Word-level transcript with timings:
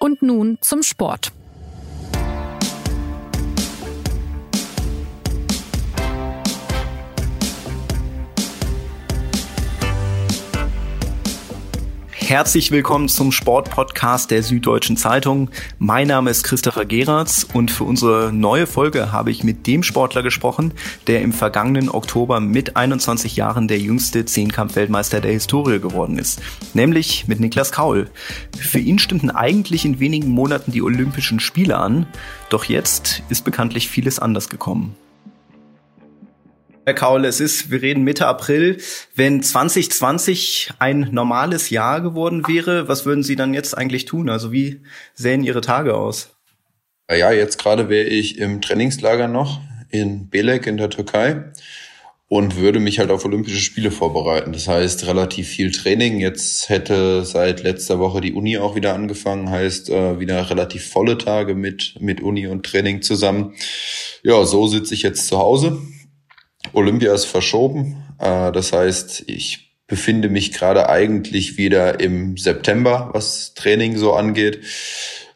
Und 0.00 0.22
nun 0.22 0.56
zum 0.62 0.82
Sport. 0.82 1.30
Herzlich 12.30 12.70
willkommen 12.70 13.08
zum 13.08 13.32
Sportpodcast 13.32 14.30
der 14.30 14.44
Süddeutschen 14.44 14.96
Zeitung. 14.96 15.50
Mein 15.80 16.06
Name 16.06 16.30
ist 16.30 16.44
Christopher 16.44 16.84
Geratz 16.84 17.44
und 17.54 17.72
für 17.72 17.82
unsere 17.82 18.32
neue 18.32 18.68
Folge 18.68 19.10
habe 19.10 19.32
ich 19.32 19.42
mit 19.42 19.66
dem 19.66 19.82
Sportler 19.82 20.22
gesprochen, 20.22 20.72
der 21.08 21.22
im 21.22 21.32
vergangenen 21.32 21.88
Oktober 21.88 22.38
mit 22.38 22.76
21 22.76 23.34
Jahren 23.34 23.66
der 23.66 23.80
jüngste 23.80 24.26
Zehnkampf-Weltmeister 24.26 25.20
der 25.20 25.32
Historie 25.32 25.80
geworden 25.80 26.18
ist, 26.18 26.40
nämlich 26.72 27.26
mit 27.26 27.40
Niklas 27.40 27.72
Kaul. 27.72 28.08
Für 28.56 28.78
ihn 28.78 29.00
stimmten 29.00 29.30
eigentlich 29.30 29.84
in 29.84 29.98
wenigen 29.98 30.28
Monaten 30.28 30.70
die 30.70 30.82
Olympischen 30.82 31.40
Spiele 31.40 31.78
an, 31.78 32.06
doch 32.48 32.62
jetzt 32.62 33.24
ist 33.28 33.44
bekanntlich 33.44 33.88
vieles 33.88 34.20
anders 34.20 34.48
gekommen. 34.48 34.94
Herr 36.90 36.94
Kaul, 36.94 37.24
es 37.24 37.38
ist, 37.38 37.70
wir 37.70 37.82
reden 37.82 38.02
Mitte 38.02 38.26
April. 38.26 38.78
Wenn 39.14 39.44
2020 39.44 40.72
ein 40.80 41.10
normales 41.12 41.70
Jahr 41.70 42.00
geworden 42.00 42.48
wäre, 42.48 42.88
was 42.88 43.06
würden 43.06 43.22
Sie 43.22 43.36
dann 43.36 43.54
jetzt 43.54 43.78
eigentlich 43.78 44.06
tun? 44.06 44.28
Also 44.28 44.50
wie 44.50 44.80
sehen 45.14 45.44
Ihre 45.44 45.60
Tage 45.60 45.94
aus? 45.94 46.30
Ja, 47.08 47.30
jetzt 47.30 47.60
gerade 47.60 47.88
wäre 47.88 48.08
ich 48.08 48.38
im 48.38 48.60
Trainingslager 48.60 49.28
noch 49.28 49.60
in 49.90 50.30
Belek 50.30 50.66
in 50.66 50.78
der 50.78 50.90
Türkei 50.90 51.52
und 52.26 52.56
würde 52.56 52.80
mich 52.80 52.98
halt 52.98 53.12
auf 53.12 53.24
Olympische 53.24 53.60
Spiele 53.60 53.92
vorbereiten. 53.92 54.52
Das 54.52 54.66
heißt, 54.66 55.06
relativ 55.06 55.46
viel 55.46 55.70
Training. 55.70 56.18
Jetzt 56.18 56.70
hätte 56.70 57.24
seit 57.24 57.62
letzter 57.62 58.00
Woche 58.00 58.20
die 58.20 58.32
Uni 58.32 58.58
auch 58.58 58.74
wieder 58.74 58.94
angefangen, 58.94 59.48
heißt 59.48 59.90
äh, 59.90 60.18
wieder 60.18 60.50
relativ 60.50 60.88
volle 60.88 61.16
Tage 61.18 61.54
mit, 61.54 61.94
mit 62.00 62.20
Uni 62.20 62.48
und 62.48 62.66
Training 62.66 63.00
zusammen. 63.00 63.54
Ja, 64.24 64.44
so 64.44 64.66
sitze 64.66 64.92
ich 64.92 65.02
jetzt 65.02 65.28
zu 65.28 65.38
Hause 65.38 65.78
Olympia 66.72 67.14
ist 67.14 67.24
verschoben. 67.24 68.04
Äh, 68.18 68.52
das 68.52 68.72
heißt, 68.72 69.24
ich 69.26 69.76
befinde 69.86 70.28
mich 70.28 70.52
gerade 70.52 70.88
eigentlich 70.88 71.58
wieder 71.58 72.00
im 72.00 72.36
September, 72.36 73.10
was 73.12 73.54
Training 73.54 73.98
so 73.98 74.14
angeht. 74.14 74.60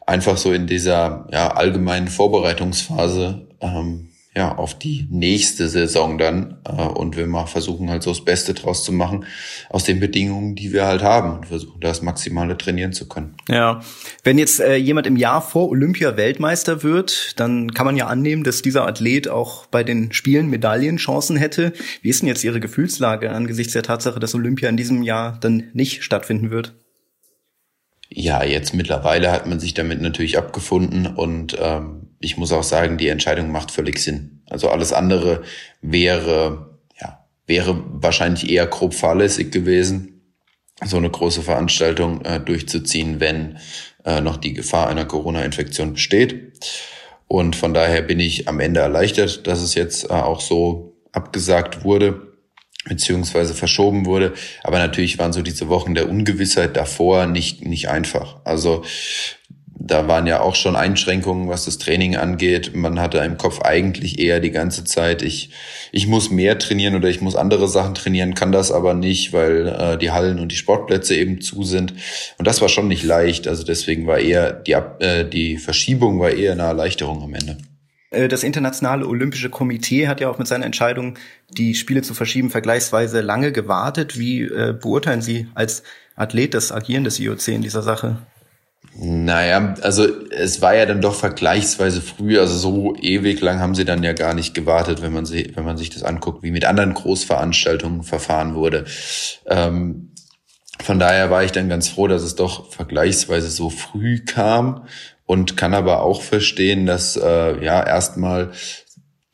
Einfach 0.05 0.37
so 0.37 0.53
in 0.53 0.67
dieser 0.67 1.27
ja, 1.31 1.51
allgemeinen 1.51 2.07
Vorbereitungsphase. 2.07 3.47
Ähm, 3.59 4.09
ja, 4.37 4.55
auf 4.55 4.77
die 4.77 5.07
nächste 5.09 5.69
Saison 5.69 6.17
dann 6.17 6.57
äh, 6.65 6.71
und 6.71 7.15
wir 7.15 7.25
mal 7.25 7.45
versuchen 7.45 7.89
halt 7.89 8.03
so 8.03 8.11
das 8.11 8.25
Beste 8.25 8.53
draus 8.53 8.83
zu 8.83 8.91
machen 8.91 9.25
aus 9.69 9.85
den 9.85 10.01
Bedingungen, 10.01 10.55
die 10.55 10.73
wir 10.73 10.85
halt 10.85 11.03
haben 11.03 11.37
und 11.37 11.45
versuchen 11.45 11.79
das 11.79 12.01
Maximale 12.01 12.57
trainieren 12.57 12.91
zu 12.91 13.07
können. 13.07 13.35
Ja, 13.47 13.81
wenn 14.23 14.37
jetzt 14.37 14.59
äh, 14.59 14.75
jemand 14.75 15.07
im 15.07 15.15
Jahr 15.15 15.41
vor 15.41 15.69
Olympia 15.69 16.17
Weltmeister 16.17 16.83
wird, 16.83 17.39
dann 17.39 17.73
kann 17.73 17.85
man 17.85 17.95
ja 17.95 18.07
annehmen, 18.07 18.43
dass 18.43 18.61
dieser 18.61 18.85
Athlet 18.85 19.29
auch 19.29 19.67
bei 19.67 19.85
den 19.85 20.11
Spielen 20.11 20.49
Medaillenchancen 20.49 21.37
hätte. 21.37 21.71
Wie 22.01 22.09
ist 22.09 22.21
denn 22.21 22.27
jetzt 22.27 22.43
Ihre 22.43 22.59
Gefühlslage 22.59 23.31
angesichts 23.31 23.71
der 23.71 23.83
Tatsache, 23.83 24.19
dass 24.19 24.35
Olympia 24.35 24.67
in 24.67 24.75
diesem 24.75 25.01
Jahr 25.01 25.37
dann 25.39 25.69
nicht 25.73 26.03
stattfinden 26.03 26.51
wird? 26.51 26.75
Ja, 28.09 28.43
jetzt 28.43 28.73
mittlerweile 28.73 29.31
hat 29.31 29.47
man 29.47 29.59
sich 29.59 29.73
damit 29.73 30.01
natürlich 30.01 30.37
abgefunden 30.37 31.07
und 31.07 31.57
ähm, 31.59 32.04
ich 32.19 32.37
muss 32.37 32.51
auch 32.51 32.63
sagen, 32.63 32.97
die 32.97 33.07
Entscheidung 33.07 33.51
macht 33.51 33.71
völlig 33.71 33.99
Sinn. 33.99 34.41
Also 34.49 34.69
alles 34.69 34.93
andere 34.93 35.43
wäre, 35.81 36.79
ja, 36.99 37.25
wäre 37.47 37.83
wahrscheinlich 37.87 38.49
eher 38.49 38.67
grob 38.67 38.93
fahrlässig 38.93 39.51
gewesen, 39.51 40.21
so 40.83 40.97
eine 40.97 41.09
große 41.09 41.41
Veranstaltung 41.41 42.23
äh, 42.25 42.39
durchzuziehen, 42.39 43.19
wenn 43.19 43.57
äh, 44.03 44.21
noch 44.21 44.37
die 44.37 44.53
Gefahr 44.53 44.87
einer 44.87 45.05
Corona-Infektion 45.05 45.93
besteht. 45.93 46.53
Und 47.27 47.55
von 47.55 47.73
daher 47.73 48.01
bin 48.01 48.19
ich 48.19 48.47
am 48.47 48.59
Ende 48.59 48.81
erleichtert, 48.81 49.47
dass 49.47 49.61
es 49.61 49.73
jetzt 49.73 50.05
äh, 50.05 50.13
auch 50.13 50.41
so 50.41 50.97
abgesagt 51.11 51.83
wurde 51.83 52.35
beziehungsweise 52.87 53.53
verschoben 53.53 54.05
wurde. 54.05 54.33
Aber 54.63 54.77
natürlich 54.77 55.17
waren 55.17 55.33
so 55.33 55.41
diese 55.41 55.69
Wochen 55.69 55.95
der 55.95 56.09
Ungewissheit 56.09 56.77
davor 56.77 57.25
nicht, 57.25 57.65
nicht 57.65 57.89
einfach. 57.89 58.37
Also 58.45 58.83
da 59.87 60.07
waren 60.07 60.25
ja 60.25 60.41
auch 60.41 60.55
schon 60.55 60.75
Einschränkungen, 60.75 61.47
was 61.47 61.65
das 61.65 61.77
Training 61.77 62.15
angeht. 62.15 62.75
Man 62.75 62.99
hatte 62.99 63.19
im 63.19 63.37
Kopf 63.37 63.61
eigentlich 63.61 64.17
eher 64.17 64.39
die 64.39 64.49
ganze 64.49 64.83
Zeit, 64.83 65.21
ich, 65.21 65.51
ich 65.91 66.07
muss 66.07 66.31
mehr 66.31 66.57
trainieren 66.57 66.95
oder 66.95 67.07
ich 67.07 67.21
muss 67.21 67.35
andere 67.35 67.67
Sachen 67.67 67.93
trainieren, 67.93 68.33
kann 68.33 68.51
das 68.51 68.71
aber 68.71 68.95
nicht, 68.95 69.31
weil 69.31 69.67
äh, 69.67 69.97
die 69.97 70.09
Hallen 70.09 70.39
und 70.39 70.51
die 70.51 70.55
Sportplätze 70.55 71.15
eben 71.15 71.39
zu 71.39 71.63
sind. 71.63 71.93
Und 72.39 72.47
das 72.47 72.61
war 72.61 72.69
schon 72.69 72.87
nicht 72.87 73.03
leicht. 73.03 73.47
Also 73.47 73.63
deswegen 73.63 74.07
war 74.07 74.17
eher 74.17 74.53
die, 74.53 74.71
äh, 74.71 75.23
die 75.23 75.57
Verschiebung 75.57 76.19
war 76.19 76.31
eher 76.31 76.53
eine 76.53 76.63
Erleichterung 76.63 77.21
am 77.21 77.35
Ende. 77.35 77.57
Äh, 78.09 78.27
das 78.27 78.41
Internationale 78.41 79.05
Olympische 79.05 79.51
Komitee 79.51 80.07
hat 80.07 80.19
ja 80.19 80.29
auch 80.31 80.39
mit 80.39 80.47
seiner 80.47 80.65
Entscheidung, 80.65 81.19
die 81.49 81.75
Spiele 81.75 82.01
zu 82.01 82.15
verschieben, 82.15 82.49
vergleichsweise 82.49 83.21
lange 83.21 83.51
gewartet. 83.51 84.17
Wie 84.17 84.41
äh, 84.41 84.73
beurteilen 84.73 85.21
Sie 85.21 85.47
als 85.53 85.83
Athlet 86.15 86.55
das 86.55 86.71
Agieren 86.71 87.03
des 87.03 87.19
IOC 87.19 87.49
in 87.49 87.61
dieser 87.61 87.83
Sache? 87.83 88.17
Naja, 88.97 89.75
also 89.81 90.07
es 90.31 90.61
war 90.61 90.73
ja 90.73 90.85
dann 90.85 91.01
doch 91.01 91.15
vergleichsweise 91.15 92.01
früh, 92.01 92.39
also 92.39 92.55
so 92.55 92.95
ewig 92.95 93.41
lang 93.41 93.59
haben 93.59 93.75
sie 93.75 93.83
dann 93.83 94.03
ja 94.03 94.13
gar 94.13 94.33
nicht 94.33 94.53
gewartet, 94.53 95.01
wenn 95.01 95.11
man, 95.11 95.25
sie, 95.25 95.51
wenn 95.55 95.65
man 95.65 95.75
sich 95.75 95.89
das 95.89 96.03
anguckt, 96.03 96.43
wie 96.43 96.51
mit 96.51 96.63
anderen 96.63 96.93
Großveranstaltungen 96.93 98.03
verfahren 98.03 98.55
wurde. 98.55 98.85
Ähm, 99.47 100.13
von 100.81 100.97
daher 100.97 101.29
war 101.29 101.43
ich 101.43 101.51
dann 101.51 101.67
ganz 101.67 101.89
froh, 101.89 102.07
dass 102.07 102.23
es 102.23 102.35
doch 102.35 102.71
vergleichsweise 102.71 103.49
so 103.49 103.69
früh 103.69 104.23
kam 104.23 104.87
und 105.25 105.57
kann 105.57 105.73
aber 105.73 106.01
auch 106.01 106.21
verstehen, 106.21 106.85
dass 106.85 107.17
äh, 107.17 107.63
ja 107.63 107.85
erstmal 107.85 108.51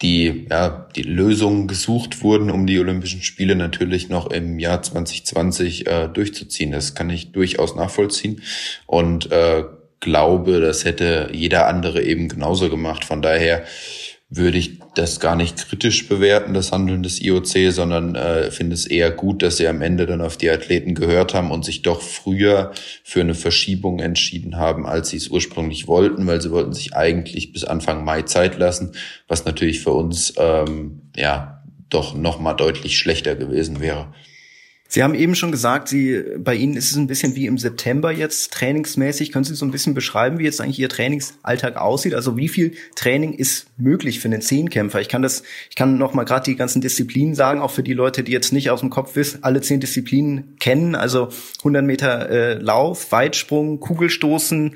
die, 0.02 0.48
ja, 0.50 0.88
die 0.96 1.04
Lösungen 1.04 1.68
gesucht 1.68 2.24
wurden, 2.24 2.50
um 2.50 2.66
die 2.66 2.80
Olympischen 2.80 3.22
Spiele 3.22 3.56
natürlich 3.56 4.10
noch 4.10 4.32
im 4.32 4.60
Jahr 4.60 4.82
2020 4.82 5.88
äh, 5.88 6.08
durchzuziehen. 6.08 6.72
Das 6.72 6.96
kann 6.96 7.10
ich 7.10 7.32
durchaus 7.32 7.76
nachvollziehen 7.76 8.42
und 8.88 9.32
äh, 9.32 9.64
glaube, 10.00 10.60
das 10.60 10.84
hätte 10.84 11.30
jeder 11.32 11.68
andere 11.68 12.02
eben 12.04 12.28
genauso 12.28 12.70
gemacht. 12.70 13.06
Von 13.06 13.22
daher 13.22 13.64
würde 14.30 14.58
ich 14.58 14.81
das 14.94 15.22
gar 15.22 15.36
nicht 15.38 15.70
kritisch 15.70 16.10
bewerten, 16.10 16.54
das 16.54 16.72
Handeln 16.72 17.02
des 17.02 17.22
IOC, 17.22 17.72
sondern 17.72 18.16
äh, 18.16 18.52
finde 18.52 18.74
es 18.74 18.86
eher 18.86 19.10
gut, 19.10 19.42
dass 19.42 19.58
sie 19.58 19.68
am 19.68 19.82
Ende 19.82 20.06
dann 20.06 20.22
auf 20.22 20.36
die 20.36 20.50
Athleten 20.50 20.96
gehört 20.96 21.34
haben 21.34 21.50
und 21.50 21.64
sich 21.64 21.82
doch 21.82 22.02
früher 22.02 22.72
für 23.04 23.22
eine 23.22 23.36
Verschiebung 23.36 24.00
entschieden 24.00 24.58
haben, 24.58 24.86
als 24.86 25.10
sie 25.10 25.18
es 25.18 25.30
ursprünglich 25.30 25.88
wollten, 25.88 26.28
weil 26.28 26.42
sie 26.42 26.52
wollten 26.52 26.74
sich 26.74 26.94
eigentlich 26.94 27.54
bis 27.54 27.64
Anfang 27.64 28.04
Mai 28.04 28.24
Zeit 28.24 28.58
lassen, 28.58 28.92
was 29.28 29.46
natürlich 29.46 29.80
für 29.80 29.92
uns 29.92 30.34
ähm, 30.38 31.04
ja 31.16 31.64
doch 31.90 32.14
noch 32.14 32.40
mal 32.40 32.54
deutlich 32.54 32.98
schlechter 32.98 33.36
gewesen 33.36 33.80
wäre. 33.80 34.14
Sie 34.94 35.04
haben 35.04 35.16
eben 35.16 35.36
schon 35.36 35.54
gesagt, 35.54 35.88
Sie, 35.88 36.22
bei 36.38 36.54
Ihnen 36.54 36.76
ist 36.76 36.92
es 36.92 36.98
ein 36.98 37.08
bisschen 37.08 37.34
wie 37.34 37.46
im 37.46 37.58
September 37.58 38.12
jetzt 38.12 38.52
trainingsmäßig. 38.52 39.32
Können 39.32 39.46
Sie 39.46 39.56
so 39.56 39.66
ein 39.66 39.72
bisschen 39.72 39.94
beschreiben, 39.94 40.38
wie 40.38 40.44
jetzt 40.44 40.60
eigentlich 40.60 40.80
Ihr 40.80 40.90
Trainingsalltag 40.90 41.78
aussieht? 41.78 42.14
Also 42.14 42.36
wie 42.36 42.50
viel 42.50 42.74
Training 42.96 43.32
ist 43.32 43.68
möglich 43.78 44.20
für 44.20 44.28
einen 44.28 44.42
Zehnkämpfer? 44.42 45.00
Ich 45.00 45.08
kann 45.08 45.22
das, 45.22 45.44
ich 45.70 45.78
kann 45.78 45.98
noch 45.98 46.14
mal 46.14 46.26
gerade 46.26 46.44
die 46.44 46.58
ganzen 46.58 46.82
Disziplinen 46.82 47.36
sagen, 47.36 47.62
auch 47.62 47.72
für 47.72 47.84
die 47.84 47.94
Leute, 47.94 48.22
die 48.22 48.34
jetzt 48.34 48.52
nicht 48.52 48.70
aus 48.70 48.82
dem 48.82 48.90
Kopf 48.90 49.16
wissen, 49.16 49.46
alle 49.46 49.62
zehn 49.62 49.80
Disziplinen 49.80 50.58
kennen. 50.60 50.96
Also 50.96 51.30
100 51.60 51.86
Meter 51.86 52.30
äh, 52.30 52.54
Lauf, 52.56 53.14
Weitsprung, 53.14 53.80
Kugelstoßen, 53.80 54.76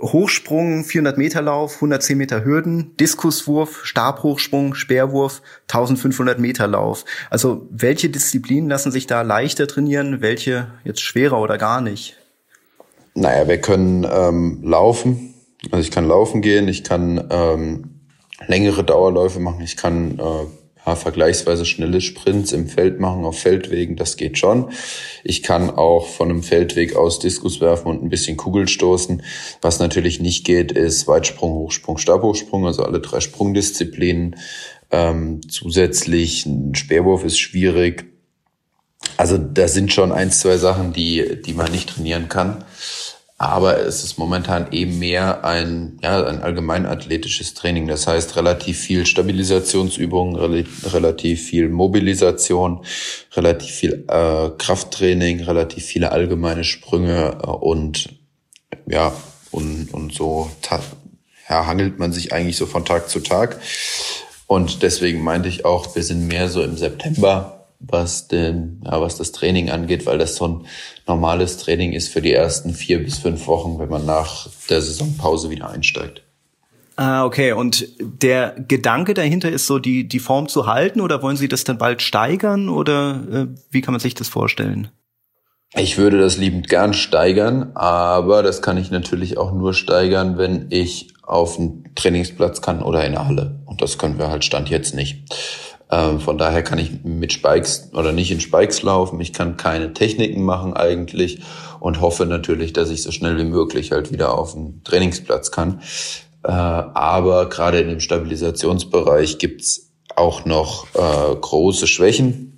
Hochsprung, 0.00 0.84
400 0.84 1.18
Meter 1.18 1.42
Lauf, 1.42 1.76
110 1.76 2.18
Meter 2.18 2.44
Hürden, 2.44 2.96
Diskuswurf, 2.96 3.84
Stabhochsprung, 3.84 4.74
Speerwurf, 4.74 5.42
1500 5.62 6.38
Meter 6.38 6.66
Lauf. 6.66 7.04
Also 7.30 7.66
welche 7.70 8.08
Disziplinen 8.08 8.68
lassen 8.68 8.92
sich 8.92 9.06
da 9.06 9.22
leichter 9.22 9.66
trainieren, 9.66 10.20
welche 10.20 10.68
jetzt 10.84 11.00
schwerer 11.00 11.40
oder 11.40 11.58
gar 11.58 11.80
nicht? 11.80 12.16
Naja, 13.14 13.46
wir 13.46 13.60
können 13.60 14.06
ähm, 14.10 14.60
laufen. 14.64 15.34
Also 15.70 15.82
ich 15.82 15.90
kann 15.90 16.08
laufen 16.08 16.42
gehen, 16.42 16.68
ich 16.68 16.84
kann 16.84 17.24
ähm, 17.30 18.00
längere 18.48 18.84
Dauerläufe 18.84 19.40
machen, 19.40 19.62
ich 19.62 19.76
kann 19.76 20.18
äh, 20.18 20.46
ja, 20.86 20.96
vergleichsweise 20.96 21.64
schnelle 21.64 22.00
Sprints 22.00 22.52
im 22.52 22.68
Feld 22.68 23.00
machen 23.00 23.24
auf 23.24 23.38
Feldwegen, 23.38 23.96
das 23.96 24.16
geht 24.16 24.38
schon. 24.38 24.70
Ich 25.22 25.42
kann 25.42 25.70
auch 25.70 26.06
von 26.08 26.30
einem 26.30 26.42
Feldweg 26.42 26.96
aus 26.96 27.18
Diskus 27.18 27.60
werfen 27.60 27.88
und 27.88 28.02
ein 28.02 28.10
bisschen 28.10 28.36
Kugel 28.36 28.68
stoßen. 28.68 29.22
Was 29.62 29.78
natürlich 29.78 30.20
nicht 30.20 30.44
geht, 30.44 30.72
ist 30.72 31.08
Weitsprung, 31.08 31.52
Hochsprung, 31.52 31.98
Stabhochsprung, 31.98 32.66
also 32.66 32.82
alle 32.82 33.00
drei 33.00 33.20
Sprungdisziplinen. 33.20 34.36
Ähm, 34.90 35.40
zusätzlich 35.48 36.44
ein 36.46 36.74
Speerwurf 36.74 37.24
ist 37.24 37.38
schwierig. 37.38 38.04
Also 39.16 39.38
da 39.38 39.68
sind 39.68 39.92
schon 39.92 40.12
ein, 40.12 40.30
zwei 40.30 40.56
Sachen, 40.56 40.92
die, 40.92 41.40
die 41.42 41.54
man 41.54 41.70
nicht 41.70 41.90
trainieren 41.90 42.28
kann. 42.28 42.64
Aber 43.36 43.80
es 43.80 44.04
ist 44.04 44.16
momentan 44.16 44.70
eben 44.70 45.00
mehr 45.00 45.44
ein, 45.44 45.98
ja, 46.02 46.24
ein 46.24 46.40
allgemein 46.40 46.86
athletisches 46.86 47.54
Training. 47.54 47.88
Das 47.88 48.06
heißt, 48.06 48.36
relativ 48.36 48.78
viel 48.78 49.06
Stabilisationsübungen, 49.06 50.36
relativ 50.36 51.42
viel 51.42 51.68
Mobilisation, 51.68 52.84
relativ 53.34 53.70
viel 53.72 54.04
äh, 54.08 54.50
Krafttraining, 54.56 55.42
relativ 55.42 55.84
viele 55.84 56.12
allgemeine 56.12 56.62
Sprünge 56.62 57.38
äh, 57.42 57.46
und, 57.46 58.08
ja, 58.86 59.12
und, 59.50 59.92
und 59.92 60.14
so 60.14 60.50
ja, 61.48 61.66
hangelt 61.66 61.98
man 61.98 62.12
sich 62.12 62.32
eigentlich 62.32 62.56
so 62.56 62.66
von 62.66 62.84
Tag 62.84 63.08
zu 63.08 63.20
Tag. 63.20 63.60
Und 64.46 64.82
deswegen 64.82 65.22
meinte 65.22 65.48
ich 65.48 65.64
auch, 65.64 65.94
wir 65.96 66.02
sind 66.02 66.28
mehr 66.28 66.48
so 66.48 66.62
im 66.62 66.76
September, 66.76 67.53
was 67.88 68.28
den, 68.28 68.82
ja, 68.84 69.00
was 69.00 69.16
das 69.16 69.32
Training 69.32 69.70
angeht, 69.70 70.06
weil 70.06 70.18
das 70.18 70.36
so 70.36 70.48
ein 70.48 70.66
normales 71.06 71.58
Training 71.58 71.92
ist 71.92 72.08
für 72.08 72.22
die 72.22 72.32
ersten 72.32 72.74
vier 72.74 73.02
bis 73.02 73.18
fünf 73.18 73.46
Wochen, 73.46 73.78
wenn 73.78 73.88
man 73.88 74.06
nach 74.06 74.48
der 74.68 74.80
Saisonpause 74.80 75.50
wieder 75.50 75.70
einsteigt. 75.70 76.22
Ah, 76.96 77.24
okay. 77.24 77.52
Und 77.52 77.88
der 77.98 78.54
Gedanke 78.68 79.14
dahinter 79.14 79.50
ist 79.50 79.66
so, 79.66 79.78
die, 79.78 80.06
die 80.06 80.20
Form 80.20 80.48
zu 80.48 80.66
halten 80.66 81.00
oder 81.00 81.22
wollen 81.22 81.36
Sie 81.36 81.48
das 81.48 81.64
dann 81.64 81.78
bald 81.78 82.02
steigern 82.02 82.68
oder 82.68 83.24
äh, 83.32 83.46
wie 83.70 83.80
kann 83.80 83.92
man 83.92 84.00
sich 84.00 84.14
das 84.14 84.28
vorstellen? 84.28 84.88
Ich 85.76 85.98
würde 85.98 86.20
das 86.20 86.36
liebend 86.36 86.68
gern 86.68 86.94
steigern, 86.94 87.72
aber 87.74 88.44
das 88.44 88.62
kann 88.62 88.78
ich 88.78 88.92
natürlich 88.92 89.38
auch 89.38 89.52
nur 89.52 89.74
steigern, 89.74 90.38
wenn 90.38 90.66
ich 90.70 91.12
auf 91.24 91.58
einen 91.58 91.90
Trainingsplatz 91.96 92.62
kann 92.62 92.80
oder 92.80 93.04
in 93.04 93.12
der 93.12 93.26
Halle. 93.26 93.60
Und 93.66 93.82
das 93.82 93.98
können 93.98 94.18
wir 94.18 94.30
halt 94.30 94.44
Stand 94.44 94.70
jetzt 94.70 94.94
nicht. 94.94 95.34
Ähm, 95.94 96.18
von 96.18 96.38
daher 96.38 96.62
kann 96.62 96.78
ich 96.78 97.04
mit 97.04 97.32
Spikes 97.32 97.90
oder 97.94 98.12
nicht 98.12 98.30
in 98.32 98.40
Spikes 98.40 98.82
laufen. 98.82 99.20
Ich 99.20 99.32
kann 99.32 99.56
keine 99.56 99.92
Techniken 99.92 100.42
machen 100.42 100.74
eigentlich 100.74 101.40
und 101.78 102.00
hoffe 102.00 102.26
natürlich, 102.26 102.72
dass 102.72 102.90
ich 102.90 103.02
so 103.02 103.12
schnell 103.12 103.38
wie 103.38 103.44
möglich 103.44 103.92
halt 103.92 104.10
wieder 104.10 104.36
auf 104.36 104.56
einen 104.56 104.82
Trainingsplatz 104.82 105.52
kann. 105.52 105.80
Äh, 106.42 106.50
aber 106.50 107.48
gerade 107.48 107.78
in 107.78 107.88
dem 107.88 108.00
Stabilisationsbereich 108.00 109.38
gibt's 109.38 109.92
auch 110.16 110.44
noch 110.44 110.86
äh, 110.94 111.36
große 111.40 111.86
Schwächen 111.86 112.53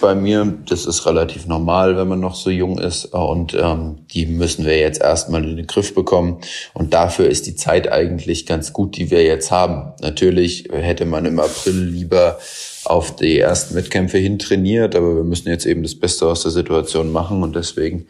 bei 0.00 0.14
mir. 0.14 0.54
Das 0.68 0.86
ist 0.86 1.06
relativ 1.06 1.46
normal, 1.46 1.96
wenn 1.96 2.08
man 2.08 2.20
noch 2.20 2.34
so 2.34 2.50
jung 2.50 2.78
ist. 2.78 3.06
Und 3.06 3.54
ähm, 3.54 3.98
die 4.10 4.26
müssen 4.26 4.64
wir 4.64 4.78
jetzt 4.78 5.00
erstmal 5.00 5.44
in 5.44 5.56
den 5.56 5.66
Griff 5.66 5.94
bekommen. 5.94 6.38
Und 6.74 6.94
dafür 6.94 7.28
ist 7.28 7.46
die 7.46 7.56
Zeit 7.56 7.90
eigentlich 7.90 8.46
ganz 8.46 8.72
gut, 8.72 8.96
die 8.96 9.10
wir 9.10 9.24
jetzt 9.24 9.50
haben. 9.50 9.92
Natürlich 10.00 10.68
hätte 10.70 11.04
man 11.04 11.24
im 11.24 11.38
April 11.40 11.84
lieber 11.84 12.38
auf 12.84 13.16
die 13.16 13.38
ersten 13.38 13.74
Wettkämpfe 13.74 14.18
hin 14.18 14.38
trainiert, 14.38 14.94
aber 14.96 15.16
wir 15.16 15.24
müssen 15.24 15.48
jetzt 15.48 15.66
eben 15.66 15.82
das 15.82 15.94
Beste 15.94 16.26
aus 16.26 16.42
der 16.42 16.52
Situation 16.52 17.12
machen. 17.12 17.42
Und 17.42 17.56
deswegen 17.56 18.06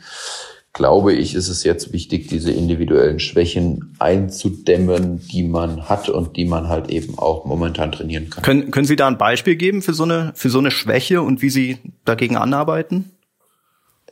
glaube 0.72 1.12
ich, 1.12 1.34
ist 1.34 1.48
es 1.48 1.64
jetzt 1.64 1.92
wichtig, 1.92 2.28
diese 2.28 2.52
individuellen 2.52 3.18
Schwächen 3.18 3.96
einzudämmen, 3.98 5.26
die 5.26 5.42
man 5.42 5.88
hat 5.88 6.08
und 6.08 6.36
die 6.36 6.44
man 6.44 6.68
halt 6.68 6.88
eben 6.90 7.18
auch 7.18 7.44
momentan 7.44 7.92
trainieren 7.92 8.30
kann. 8.30 8.44
Können, 8.44 8.70
können 8.70 8.86
Sie 8.86 8.96
da 8.96 9.08
ein 9.08 9.18
Beispiel 9.18 9.56
geben 9.56 9.82
für 9.82 9.94
so 9.94 10.04
eine, 10.04 10.32
für 10.34 10.50
so 10.50 10.58
eine 10.58 10.70
Schwäche 10.70 11.22
und 11.22 11.42
wie 11.42 11.50
Sie 11.50 11.78
dagegen 12.04 12.36
anarbeiten? 12.36 13.10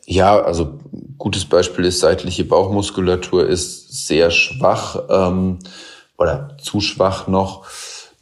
Ja, 0.06 0.40
also 0.40 0.78
gutes 1.18 1.44
Beispiel 1.44 1.84
ist 1.84 2.00
seitliche 2.00 2.44
Bauchmuskulatur 2.44 3.46
ist 3.46 4.06
sehr 4.06 4.30
schwach 4.30 5.02
ähm, 5.08 5.58
oder 6.16 6.56
zu 6.60 6.80
schwach 6.80 7.26
noch. 7.26 7.66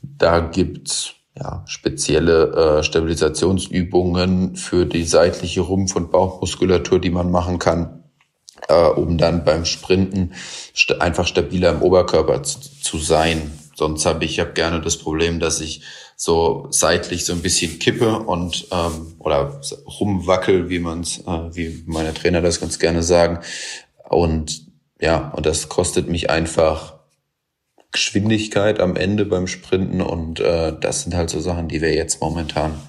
Da 0.03 0.41
gibt's 0.41 1.13
ja, 1.37 1.63
spezielle 1.67 2.79
äh, 2.79 2.83
Stabilisationsübungen 2.83 4.57
für 4.57 4.87
die 4.87 5.05
seitliche 5.05 5.63
Rumpf- 5.63 5.97
und 5.97 6.11
Bauchmuskulatur, 6.11 7.01
die 7.01 7.11
man 7.11 7.31
machen 7.31 7.59
kann 7.59 8.04
äh, 8.69 8.75
um 8.75 9.19
dann 9.19 9.45
beim 9.45 9.65
Sprinten 9.65 10.35
st 10.75 11.01
einfach 11.01 11.27
stabiler 11.27 11.71
im 11.71 11.83
Oberkörper 11.83 12.43
zu, 12.43 12.99
sein. 12.99 13.59
Sonst 13.75 14.07
habe 14.07 14.25
ich, 14.25 14.33
ich 14.33 14.41
hab 14.41 14.55
gerne 14.55 14.81
das 14.81 14.97
Problem, 14.97 15.41
dass 15.41 15.61
ich 15.61 15.83
so 16.17 16.69
seitlich 16.71 17.25
so 17.25 17.33
ein 17.33 17.43
bisschen 17.43 17.79
kippe 17.79 18.21
und 18.21 18.69
ähm, 18.71 19.17
oder 19.19 19.61
rumwackel, 20.01 20.69
wie 20.69 20.79
man's, 20.79 21.19
äh, 21.27 21.55
wie 21.55 21.83
meine 21.87 22.15
Trainer 22.15 22.41
das 22.41 22.61
ganz 22.61 22.79
gerne 22.79 23.03
sagen. 23.03 23.41
Und 24.09 24.67
ja, 25.01 25.33
und 25.37 25.45
das 25.45 25.69
kostet 25.69 26.09
mich 26.09 26.31
einfach 26.31 26.95
Geschwindigkeit 27.91 28.81
am 28.81 28.97
Ende 28.97 29.25
beim 29.25 29.47
Sprinten 29.47 30.01
und 30.01 30.41
äh, 30.41 30.73
das 30.79 31.03
sind 31.03 31.15
halt 31.15 31.31
so 31.31 31.41
Sachen, 31.41 31.69
die 31.69 31.81
wir 31.81 31.95
jetzt 31.95 32.21
momentan 32.21 32.81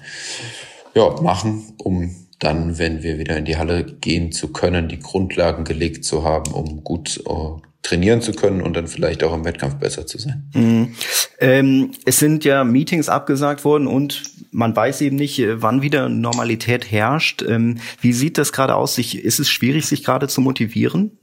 ja 0.94 1.08
machen, 1.20 1.74
um 1.78 2.25
dann, 2.38 2.78
wenn 2.78 3.02
wir 3.02 3.18
wieder 3.18 3.36
in 3.36 3.44
die 3.44 3.56
Halle 3.56 3.84
gehen 3.84 4.32
zu 4.32 4.52
können, 4.52 4.88
die 4.88 4.98
Grundlagen 4.98 5.64
gelegt 5.64 6.04
zu 6.04 6.24
haben, 6.24 6.52
um 6.52 6.84
gut 6.84 7.22
uh, 7.26 7.60
trainieren 7.82 8.20
zu 8.20 8.32
können 8.32 8.60
und 8.60 8.74
dann 8.74 8.88
vielleicht 8.88 9.22
auch 9.22 9.32
im 9.32 9.44
Wettkampf 9.44 9.76
besser 9.76 10.06
zu 10.06 10.18
sein. 10.18 10.50
Mhm. 10.54 10.94
Ähm, 11.40 11.92
es 12.04 12.18
sind 12.18 12.44
ja 12.44 12.64
Meetings 12.64 13.08
abgesagt 13.08 13.64
worden 13.64 13.86
und 13.86 14.24
man 14.50 14.74
weiß 14.74 15.02
eben 15.02 15.16
nicht, 15.16 15.38
äh, 15.38 15.62
wann 15.62 15.82
wieder 15.82 16.08
Normalität 16.08 16.90
herrscht. 16.90 17.42
Ähm, 17.42 17.78
wie 18.00 18.12
sieht 18.12 18.38
das 18.38 18.52
gerade 18.52 18.74
aus? 18.74 18.98
ist 18.98 19.38
es 19.38 19.48
schwierig, 19.48 19.86
sich 19.86 20.02
gerade 20.02 20.28
zu 20.28 20.40
motivieren? 20.40 21.18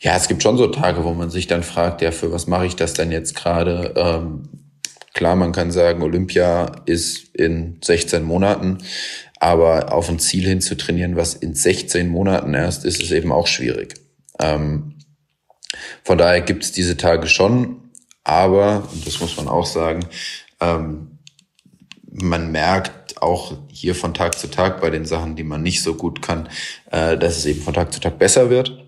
Ja, 0.00 0.16
es 0.16 0.28
gibt 0.28 0.42
schon 0.42 0.56
so 0.58 0.68
Tage, 0.68 1.02
wo 1.04 1.12
man 1.12 1.30
sich 1.30 1.46
dann 1.46 1.62
fragt, 1.62 2.02
ja, 2.02 2.12
für 2.12 2.30
was 2.30 2.46
mache 2.46 2.66
ich 2.66 2.76
das 2.76 2.94
denn 2.94 3.10
jetzt 3.10 3.34
gerade? 3.34 3.94
Ähm, 3.96 4.48
klar, 5.12 5.34
man 5.34 5.52
kann 5.52 5.72
sagen, 5.72 6.02
Olympia 6.02 6.70
ist 6.86 7.34
in 7.34 7.78
16 7.82 8.22
Monaten. 8.22 8.78
Aber 9.40 9.92
auf 9.92 10.08
ein 10.08 10.18
Ziel 10.18 10.46
hin 10.46 10.60
zu 10.60 10.76
trainieren, 10.76 11.16
was 11.16 11.34
in 11.34 11.54
16 11.54 12.08
Monaten 12.08 12.54
erst 12.54 12.84
ist, 12.84 13.02
ist 13.02 13.12
eben 13.12 13.32
auch 13.32 13.46
schwierig. 13.46 13.94
Ähm, 14.40 14.94
von 16.02 16.18
daher 16.18 16.40
gibt 16.40 16.64
es 16.64 16.72
diese 16.72 16.96
Tage 16.96 17.26
schon, 17.28 17.90
aber, 18.24 18.88
und 18.92 19.06
das 19.06 19.20
muss 19.20 19.36
man 19.36 19.48
auch 19.48 19.66
sagen, 19.66 20.06
ähm, 20.60 21.18
man 22.10 22.50
merkt 22.50 23.22
auch 23.22 23.54
hier 23.68 23.94
von 23.94 24.14
Tag 24.14 24.38
zu 24.38 24.48
Tag 24.48 24.80
bei 24.80 24.90
den 24.90 25.04
Sachen, 25.04 25.36
die 25.36 25.44
man 25.44 25.62
nicht 25.62 25.82
so 25.82 25.94
gut 25.94 26.22
kann, 26.22 26.48
äh, 26.90 27.16
dass 27.16 27.36
es 27.36 27.46
eben 27.46 27.62
von 27.62 27.74
Tag 27.74 27.92
zu 27.92 28.00
Tag 28.00 28.18
besser 28.18 28.50
wird. 28.50 28.84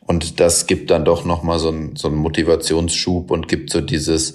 Und 0.00 0.40
das 0.40 0.66
gibt 0.66 0.90
dann 0.90 1.04
doch 1.04 1.24
nochmal 1.24 1.58
so, 1.58 1.70
ein, 1.70 1.96
so 1.96 2.08
einen 2.08 2.16
Motivationsschub 2.16 3.30
und 3.30 3.48
gibt 3.48 3.70
so 3.70 3.80
dieses, 3.80 4.34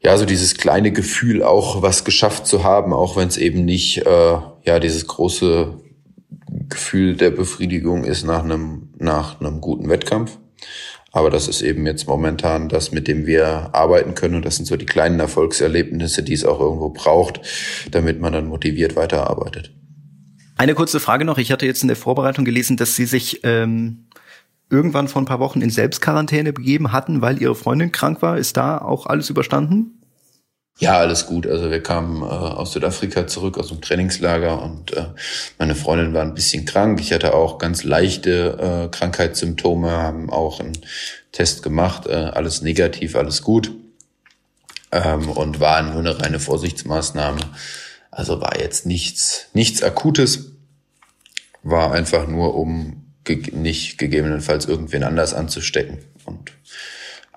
ja, 0.00 0.16
so 0.16 0.24
dieses 0.24 0.56
kleine 0.56 0.92
Gefühl, 0.92 1.42
auch 1.42 1.82
was 1.82 2.04
geschafft 2.04 2.46
zu 2.46 2.62
haben, 2.62 2.92
auch 2.92 3.16
wenn 3.16 3.28
es 3.28 3.36
eben 3.36 3.64
nicht, 3.64 4.06
äh, 4.06 4.36
ja, 4.64 4.78
dieses 4.78 5.06
große 5.06 5.78
Gefühl 6.68 7.16
der 7.16 7.30
Befriedigung 7.30 8.04
ist 8.04 8.24
nach 8.24 8.44
einem, 8.44 8.90
nach 8.98 9.40
einem 9.40 9.60
guten 9.60 9.88
Wettkampf. 9.88 10.38
Aber 11.12 11.30
das 11.30 11.48
ist 11.48 11.62
eben 11.62 11.86
jetzt 11.86 12.06
momentan 12.06 12.68
das, 12.68 12.92
mit 12.92 13.08
dem 13.08 13.26
wir 13.26 13.70
arbeiten 13.72 14.14
können. 14.14 14.36
Und 14.36 14.44
das 14.44 14.56
sind 14.56 14.66
so 14.66 14.76
die 14.76 14.86
kleinen 14.86 15.18
Erfolgserlebnisse, 15.18 16.22
die 16.22 16.34
es 16.34 16.44
auch 16.44 16.60
irgendwo 16.60 16.90
braucht, 16.90 17.40
damit 17.90 18.20
man 18.20 18.32
dann 18.32 18.46
motiviert 18.46 18.94
weiterarbeitet. 18.94 19.72
Eine 20.56 20.74
kurze 20.74 21.00
Frage 21.00 21.24
noch. 21.24 21.38
Ich 21.38 21.50
hatte 21.50 21.66
jetzt 21.66 21.82
in 21.82 21.88
der 21.88 21.96
Vorbereitung 21.96 22.44
gelesen, 22.44 22.76
dass 22.76 22.94
Sie 22.94 23.06
sich 23.06 23.40
ähm, 23.42 24.06
irgendwann 24.68 25.08
vor 25.08 25.20
ein 25.20 25.26
paar 25.26 25.40
Wochen 25.40 25.62
in 25.62 25.70
Selbstquarantäne 25.70 26.52
begeben 26.52 26.92
hatten, 26.92 27.22
weil 27.22 27.42
ihre 27.42 27.56
Freundin 27.56 27.92
krank 27.92 28.22
war. 28.22 28.38
Ist 28.38 28.56
da 28.56 28.78
auch 28.78 29.06
alles 29.06 29.30
überstanden? 29.30 29.99
Ja, 30.78 30.98
alles 30.98 31.26
gut. 31.26 31.46
Also 31.46 31.70
wir 31.70 31.82
kamen 31.82 32.22
äh, 32.22 32.24
aus 32.24 32.72
Südafrika 32.72 33.26
zurück 33.26 33.58
aus 33.58 33.68
dem 33.68 33.82
Trainingslager 33.82 34.62
und 34.62 34.96
äh, 34.96 35.06
meine 35.58 35.74
Freundin 35.74 36.14
war 36.14 36.22
ein 36.22 36.34
bisschen 36.34 36.64
krank. 36.64 37.00
Ich 37.00 37.12
hatte 37.12 37.34
auch 37.34 37.58
ganz 37.58 37.84
leichte 37.84 38.88
äh, 38.88 38.96
Krankheitssymptome, 38.96 39.90
haben 39.90 40.30
auch 40.30 40.60
einen 40.60 40.78
Test 41.32 41.62
gemacht, 41.62 42.06
äh, 42.06 42.14
alles 42.14 42.62
negativ, 42.62 43.14
alles 43.14 43.42
gut 43.42 43.70
ähm, 44.92 45.28
und 45.28 45.60
war 45.60 45.82
nur 45.82 46.00
eine 46.00 46.20
reine 46.20 46.40
Vorsichtsmaßnahme. 46.40 47.40
Also 48.10 48.40
war 48.40 48.58
jetzt 48.58 48.86
nichts, 48.86 49.46
nichts 49.52 49.82
Akutes, 49.82 50.52
war 51.62 51.92
einfach 51.92 52.26
nur 52.26 52.54
um 52.54 53.04
ge 53.24 53.54
nicht 53.54 53.98
gegebenenfalls 53.98 54.66
irgendwen 54.66 55.04
anders 55.04 55.34
anzustecken. 55.34 55.98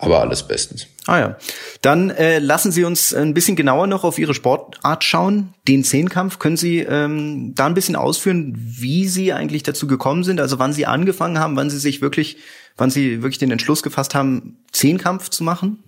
Aber 0.06 0.22
alles 0.22 0.44
bestens. 0.44 0.88
Ah 1.06 1.20
ja. 1.20 1.38
Dann 1.82 2.10
äh, 2.12 2.40
lassen 2.40 2.72
Sie 2.72 2.84
uns 2.84 3.14
ein 3.14 3.34
bisschen 3.34 3.56
genauer 3.56 3.88
noch 3.88 4.04
auf 4.04 4.20
Ihre 4.20 4.34
Sportart 4.34 5.04
schauen. 5.04 5.54
Den 5.68 5.84
Zehnkampf. 5.84 6.40
Können 6.40 6.58
Sie 6.58 6.80
ähm, 6.80 7.54
da 7.56 7.66
ein 7.66 7.74
bisschen 7.74 7.96
ausführen, 7.96 8.54
wie 8.58 9.08
Sie 9.08 9.34
eigentlich 9.34 9.64
dazu 9.64 9.88
gekommen 9.88 10.24
sind? 10.24 10.40
Also 10.40 10.60
wann 10.60 10.74
Sie 10.74 10.86
angefangen 10.86 11.40
haben, 11.40 11.56
wann 11.56 11.70
Sie 11.70 11.80
sich 11.80 12.02
wirklich, 12.02 12.38
wann 12.78 12.90
Sie 12.90 13.22
wirklich 13.22 13.40
den 13.40 13.52
Entschluss 13.52 13.84
gefasst 13.84 14.16
haben, 14.16 14.58
Zehnkampf 14.72 15.30
zu 15.30 15.44
machen? 15.44 15.84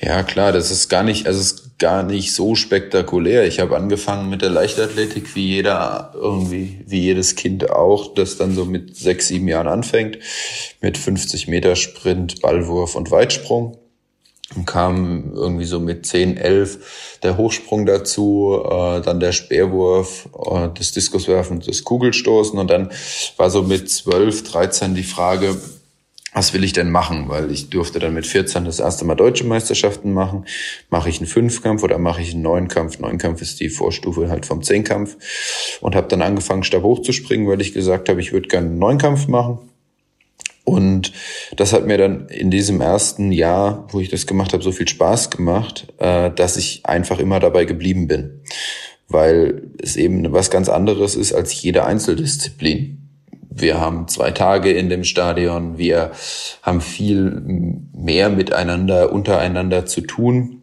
Ja, 0.00 0.22
klar, 0.22 0.52
das 0.52 0.70
ist 0.70 0.88
gar 0.88 1.02
nicht, 1.02 1.26
also 1.26 1.40
ist 1.40 1.78
gar 1.78 2.02
nicht 2.02 2.34
so 2.34 2.54
spektakulär. 2.54 3.46
Ich 3.46 3.60
habe 3.60 3.76
angefangen 3.76 4.28
mit 4.28 4.42
der 4.42 4.50
Leichtathletik, 4.50 5.34
wie 5.34 5.48
jeder 5.48 6.12
irgendwie, 6.14 6.80
wie 6.86 7.00
jedes 7.00 7.36
Kind 7.36 7.70
auch, 7.70 8.14
das 8.14 8.36
dann 8.36 8.54
so 8.54 8.64
mit 8.64 8.96
sechs, 8.96 9.28
sieben 9.28 9.48
Jahren 9.48 9.68
anfängt, 9.68 10.18
mit 10.80 10.98
50 10.98 11.48
Meter 11.48 11.76
Sprint, 11.76 12.40
Ballwurf 12.40 12.96
und 12.96 13.10
Weitsprung. 13.10 13.78
Und 14.54 14.66
kam 14.66 15.32
irgendwie 15.34 15.64
so 15.64 15.80
mit 15.80 16.06
10, 16.06 16.36
11 16.36 17.18
der 17.22 17.38
Hochsprung 17.38 17.86
dazu, 17.86 18.62
äh, 18.62 19.00
dann 19.00 19.18
der 19.18 19.32
Speerwurf, 19.32 20.28
äh, 20.46 20.68
das 20.76 20.92
Diskuswerfen, 20.92 21.60
das 21.60 21.82
Kugelstoßen 21.82 22.58
und 22.58 22.68
dann 22.68 22.90
war 23.36 23.50
so 23.50 23.62
mit 23.62 23.90
12, 23.90 24.44
13 24.44 24.94
die 24.94 25.02
Frage, 25.02 25.56
was 26.34 26.52
will 26.52 26.64
ich 26.64 26.72
denn 26.72 26.90
machen? 26.90 27.28
Weil 27.28 27.50
ich 27.52 27.70
durfte 27.70 28.00
dann 28.00 28.12
mit 28.12 28.26
14 28.26 28.64
das 28.64 28.80
erste 28.80 29.04
Mal 29.04 29.14
deutsche 29.14 29.44
Meisterschaften 29.44 30.12
machen. 30.12 30.44
Mache 30.90 31.08
ich 31.08 31.18
einen 31.18 31.28
Fünfkampf 31.28 31.84
oder 31.84 31.98
mache 31.98 32.20
ich 32.20 32.32
einen 32.32 32.42
Neunkampf? 32.42 32.98
Neunkampf 32.98 33.40
ist 33.40 33.60
die 33.60 33.68
Vorstufe 33.70 34.28
halt 34.28 34.44
vom 34.44 34.62
Zehnkampf. 34.62 35.16
Und 35.80 35.94
habe 35.94 36.08
dann 36.08 36.22
angefangen, 36.22 36.64
Stab 36.64 36.82
hochzuspringen, 36.82 37.46
weil 37.46 37.60
ich 37.60 37.72
gesagt 37.72 38.08
habe, 38.08 38.20
ich 38.20 38.32
würde 38.32 38.48
gerne 38.48 38.66
einen 38.66 38.78
Neunkampf 38.80 39.28
machen. 39.28 39.58
Und 40.64 41.12
das 41.56 41.72
hat 41.72 41.86
mir 41.86 41.98
dann 41.98 42.26
in 42.28 42.50
diesem 42.50 42.80
ersten 42.80 43.30
Jahr, 43.30 43.86
wo 43.90 44.00
ich 44.00 44.08
das 44.08 44.26
gemacht 44.26 44.52
habe, 44.54 44.64
so 44.64 44.72
viel 44.72 44.88
Spaß 44.88 45.30
gemacht, 45.30 45.86
äh, 45.98 46.30
dass 46.32 46.56
ich 46.56 46.84
einfach 46.84 47.20
immer 47.20 47.38
dabei 47.38 47.64
geblieben 47.64 48.08
bin. 48.08 48.40
Weil 49.06 49.70
es 49.80 49.96
eben 49.96 50.32
was 50.32 50.50
ganz 50.50 50.68
anderes 50.68 51.14
ist 51.14 51.32
als 51.32 51.62
jede 51.62 51.84
Einzeldisziplin. 51.84 53.03
Wir 53.56 53.80
haben 53.80 54.08
zwei 54.08 54.32
Tage 54.32 54.72
in 54.72 54.88
dem 54.88 55.04
Stadion, 55.04 55.78
wir 55.78 56.10
haben 56.62 56.80
viel 56.80 57.42
mehr 57.92 58.28
miteinander, 58.28 59.12
untereinander 59.12 59.86
zu 59.86 60.00
tun 60.00 60.62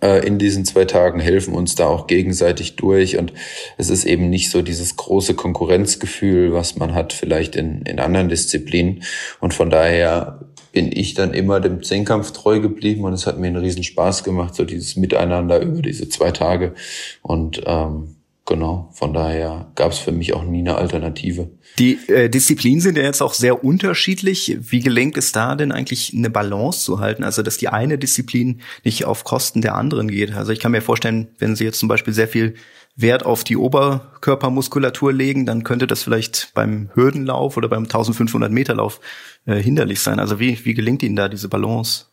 äh, 0.00 0.24
in 0.24 0.38
diesen 0.38 0.64
zwei 0.64 0.84
Tagen, 0.84 1.18
helfen 1.18 1.54
uns 1.54 1.74
da 1.74 1.86
auch 1.86 2.06
gegenseitig 2.06 2.76
durch. 2.76 3.18
Und 3.18 3.32
es 3.78 3.90
ist 3.90 4.04
eben 4.04 4.30
nicht 4.30 4.50
so 4.50 4.62
dieses 4.62 4.96
große 4.96 5.34
Konkurrenzgefühl, 5.34 6.52
was 6.52 6.76
man 6.76 6.94
hat 6.94 7.12
vielleicht 7.12 7.56
in, 7.56 7.82
in 7.82 7.98
anderen 7.98 8.28
Disziplinen. 8.28 9.02
Und 9.40 9.54
von 9.54 9.70
daher 9.70 10.40
bin 10.72 10.90
ich 10.92 11.14
dann 11.14 11.32
immer 11.32 11.60
dem 11.60 11.82
Zehnkampf 11.82 12.32
treu 12.32 12.60
geblieben 12.60 13.04
und 13.04 13.12
es 13.12 13.26
hat 13.26 13.38
mir 13.38 13.46
einen 13.46 13.56
riesen 13.56 13.84
Spaß 13.84 14.24
gemacht, 14.24 14.54
so 14.54 14.64
dieses 14.64 14.96
Miteinander 14.96 15.60
über 15.60 15.82
diese 15.82 16.08
zwei 16.08 16.32
Tage. 16.32 16.74
Und 17.22 17.62
ähm, 17.66 18.16
genau, 18.46 18.90
von 18.92 19.12
daher 19.12 19.70
gab 19.74 19.92
es 19.92 19.98
für 19.98 20.12
mich 20.12 20.34
auch 20.34 20.44
nie 20.44 20.60
eine 20.60 20.76
Alternative. 20.76 21.50
Die 21.78 21.98
äh, 22.08 22.28
Disziplinen 22.28 22.80
sind 22.80 22.96
ja 22.96 23.04
jetzt 23.04 23.22
auch 23.22 23.34
sehr 23.34 23.64
unterschiedlich. 23.64 24.56
Wie 24.60 24.80
gelingt 24.80 25.16
es 25.16 25.32
da 25.32 25.54
denn 25.54 25.72
eigentlich 25.72 26.12
eine 26.14 26.30
Balance 26.30 26.84
zu 26.84 27.00
halten? 27.00 27.24
Also, 27.24 27.42
dass 27.42 27.56
die 27.56 27.68
eine 27.68 27.98
Disziplin 27.98 28.60
nicht 28.84 29.04
auf 29.04 29.24
Kosten 29.24 29.62
der 29.62 29.74
anderen 29.74 30.08
geht. 30.08 30.34
Also 30.34 30.52
ich 30.52 30.60
kann 30.60 30.72
mir 30.72 30.82
vorstellen, 30.82 31.28
wenn 31.38 31.56
Sie 31.56 31.64
jetzt 31.64 31.78
zum 31.78 31.88
Beispiel 31.88 32.14
sehr 32.14 32.28
viel 32.28 32.54
Wert 32.96 33.26
auf 33.26 33.42
die 33.42 33.56
Oberkörpermuskulatur 33.56 35.12
legen, 35.12 35.46
dann 35.46 35.64
könnte 35.64 35.86
das 35.86 36.02
vielleicht 36.02 36.52
beim 36.54 36.90
Hürdenlauf 36.94 37.56
oder 37.56 37.68
beim 37.68 37.84
1500 37.84 38.52
Meter 38.52 38.76
Lauf 38.76 39.00
äh, 39.46 39.56
hinderlich 39.56 40.00
sein. 40.00 40.20
Also 40.20 40.38
wie, 40.38 40.64
wie 40.64 40.74
gelingt 40.74 41.02
Ihnen 41.02 41.16
da 41.16 41.28
diese 41.28 41.48
Balance? 41.48 42.06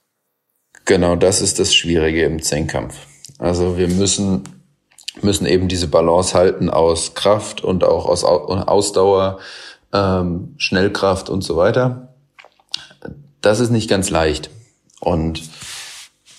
Genau, 0.85 1.15
das 1.15 1.41
ist 1.41 1.59
das 1.59 1.75
Schwierige 1.75 2.23
im 2.23 2.41
Zehnkampf. 2.41 2.95
Also 3.37 3.77
wir 3.77 3.87
müssen 3.87 4.43
müssen 5.21 5.45
eben 5.45 5.67
diese 5.67 5.87
Balance 5.87 6.37
halten 6.37 6.69
aus 6.69 7.13
Kraft 7.13 7.63
und 7.63 7.83
auch 7.83 8.05
aus 8.05 8.23
Ausdauer, 8.23 9.39
ähm, 9.93 10.55
Schnellkraft 10.57 11.29
und 11.29 11.43
so 11.43 11.57
weiter. 11.57 12.13
Das 13.41 13.59
ist 13.59 13.71
nicht 13.71 13.89
ganz 13.89 14.09
leicht. 14.09 14.49
Und 14.99 15.43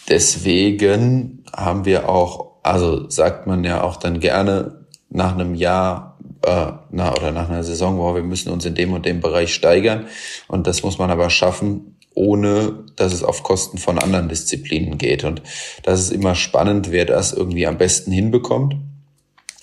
deswegen 0.08 1.44
haben 1.54 1.84
wir 1.84 2.08
auch, 2.08 2.52
also 2.62 3.08
sagt 3.10 3.46
man 3.46 3.64
ja 3.64 3.82
auch 3.82 3.96
dann 3.96 4.20
gerne 4.20 4.86
nach 5.10 5.34
einem 5.34 5.54
Jahr 5.54 6.18
äh, 6.42 6.72
na, 6.90 7.12
oder 7.12 7.30
nach 7.30 7.48
einer 7.48 7.64
Saison, 7.64 7.98
wow, 7.98 8.14
wir 8.14 8.22
müssen 8.22 8.50
uns 8.50 8.64
in 8.64 8.74
dem 8.74 8.92
und 8.92 9.06
dem 9.06 9.20
Bereich 9.20 9.54
steigern. 9.54 10.06
Und 10.48 10.66
das 10.66 10.82
muss 10.82 10.98
man 10.98 11.10
aber 11.10 11.30
schaffen, 11.30 11.96
ohne 12.14 12.85
dass 12.97 13.12
es 13.12 13.23
auf 13.23 13.42
Kosten 13.42 13.78
von 13.78 13.99
anderen 13.99 14.28
Disziplinen 14.28 14.99
geht. 14.99 15.25
Und 15.25 15.42
das 15.83 16.00
ist 16.00 16.12
immer 16.12 16.35
spannend, 16.35 16.90
wer 16.90 17.04
das 17.04 17.33
irgendwie 17.33 17.66
am 17.66 17.78
besten 17.78 18.12
hinbekommt. 18.12 18.76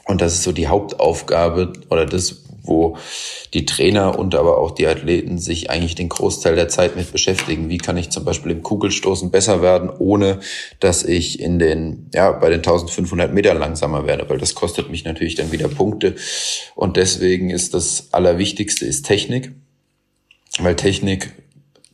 Und 0.06 0.22
das 0.22 0.34
ist 0.34 0.44
so 0.44 0.51
die 0.51 0.68
Hauptaufgabe 0.68 1.74
oder 1.89 2.06
das, 2.06 2.44
wo 2.63 2.98
die 3.53 3.65
Trainer 3.65 4.18
und 4.18 4.36
aber 4.36 4.58
auch 4.58 4.72
die 4.72 4.88
Athleten 4.88 5.38
sich 5.38 5.70
eigentlich 5.70 5.96
den 5.96 6.10
Großteil 6.10 6.56
der 6.56 6.68
Zeit 6.68 6.96
mit 6.96 7.12
beschäftigen. 7.12 7.70
Wie 7.70 7.77
kann 7.77 7.98
ich 7.98 8.10
zum 8.10 8.25
Beispiel 8.25 8.51
im 8.51 8.63
Kugelstoßen 8.63 9.32
besser 9.32 9.62
werden, 9.62 9.89
ohne 9.89 10.39
dass 10.79 11.03
ich 11.03 11.39
in 11.39 11.60
den, 11.60 12.10
ja, 12.13 12.32
bei 12.32 12.50
den 12.50 12.60
1500 12.60 13.34
Meter 13.34 13.53
langsamer 13.53 14.06
werde, 14.06 14.29
weil 14.29 14.38
das 14.38 14.56
kostet 14.56 14.89
mich 14.89 15.03
natürlich 15.03 15.36
dann 15.36 15.51
wieder 15.51 15.68
Punkte. 15.68 16.15
Und 16.75 16.98
deswegen 16.98 17.50
ist 17.50 17.74
das 17.74 18.10
Allerwichtigste 18.12 18.86
ist 18.86 19.06
Technik, 19.06 19.51
weil 20.60 20.75
Technik 20.75 21.34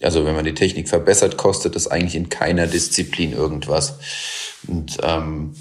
also 0.02 0.26
wenn 0.26 0.36
man 0.36 0.46
die 0.46 0.54
Technik 0.54 0.90
verbessert, 0.90 1.38
kostet 1.38 1.76
das 1.76 1.88
eigentlich 1.88 2.16
in 2.16 2.30
keiner 2.30 2.68
Disziplin 2.68 3.34
irgendwas. 3.34 4.00
Und 4.68 4.98
ähm, 5.04 5.56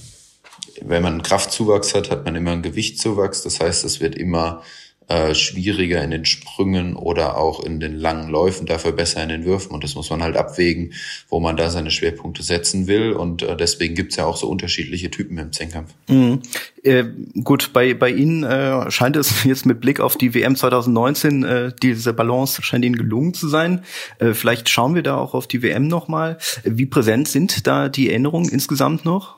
wenn 0.81 1.03
man 1.03 1.15
einen 1.15 1.23
Kraftzuwachs 1.23 1.95
hat, 1.95 2.11
hat 2.11 2.25
man 2.25 2.35
immer 2.35 2.53
einen 2.53 2.63
Gewichtszuwachs. 2.63 3.43
Das 3.43 3.61
heißt, 3.61 3.85
es 3.85 4.01
wird 4.01 4.17
immer 4.17 4.63
äh, 5.09 5.35
schwieriger 5.35 6.03
in 6.03 6.11
den 6.11 6.25
Sprüngen 6.25 6.97
oder 6.97 7.37
auch 7.37 7.63
in 7.63 7.79
den 7.79 7.95
langen 7.95 8.31
Läufen, 8.31 8.67
dafür 8.67 8.93
besser 8.93 9.23
in 9.23 9.29
den 9.29 9.45
Würfen. 9.45 9.73
Und 9.73 9.85
das 9.85 9.95
muss 9.95 10.09
man 10.11 10.23
halt 10.23 10.37
abwägen, 10.37 10.95
wo 11.29 11.41
man 11.41 11.57
da 11.57 11.71
seine 11.71 11.91
Schwerpunkte 11.91 12.43
setzen 12.43 12.87
will. 12.87 13.13
Und 13.13 13.43
äh, 13.43 13.57
deswegen 13.57 13.95
gibt's 13.95 14.17
ja 14.17 14.25
auch 14.25 14.37
so 14.37 14.49
unterschiedliche 14.49 15.11
Typen 15.11 15.37
im 15.39 15.53
Zehnkampf. 15.53 15.93
Mhm. 16.09 16.41
Äh, 16.83 17.05
gut, 17.43 17.73
bei, 17.73 17.93
bei 17.95 18.11
Ihnen 18.11 18.45
äh, 18.45 18.91
scheint 18.91 19.17
es 19.17 19.45
jetzt 19.45 19.67
mit 19.67 19.81
Blick 19.81 20.01
auf 20.01 20.17
die 20.17 20.35
WM 20.35 20.57
2019, 20.57 21.45
äh, 21.45 21.73
diese 21.83 22.13
Balance 22.13 22.63
scheint 22.63 22.85
Ihnen 22.85 22.97
gelungen 22.97 23.35
zu 23.35 23.49
sein. 23.49 23.85
Äh, 24.19 24.33
vielleicht 24.33 24.69
schauen 24.69 24.95
wir 24.95 25.03
da 25.03 25.17
auch 25.17 25.35
auf 25.35 25.47
die 25.47 25.63
WM 25.63 25.87
nochmal. 25.87 26.39
Wie 26.65 26.87
präsent 26.87 27.29
sind 27.29 27.67
da 27.67 27.89
die 27.89 28.09
Erinnerungen 28.09 28.49
insgesamt 28.49 29.05
noch? 29.05 29.37